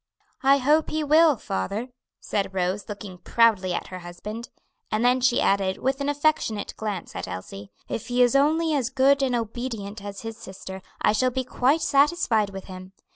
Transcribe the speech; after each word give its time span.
"I 0.41 0.57
hope 0.57 0.89
he 0.89 1.03
will, 1.03 1.35
father," 1.35 1.89
said 2.19 2.55
Rose, 2.55 2.89
looking 2.89 3.19
proudly 3.19 3.71
at 3.71 3.89
her 3.89 3.99
husband. 3.99 4.49
And 4.91 5.05
then 5.05 5.21
she 5.21 5.39
added, 5.39 5.77
with 5.77 6.01
an 6.01 6.09
affectionate 6.09 6.73
glance 6.75 7.15
at 7.15 7.27
Elsie: 7.27 7.69
"If 7.87 8.07
he 8.07 8.23
is 8.23 8.35
only 8.35 8.73
as 8.73 8.89
good 8.89 9.21
and 9.21 9.35
obedient 9.35 10.03
as 10.03 10.21
his 10.21 10.37
sister, 10.37 10.81
I 11.03 11.13
shall 11.13 11.29
be 11.29 11.43
quite 11.43 11.81
satisfied 11.81 12.49
with 12.49 12.63
him. 12.65 12.93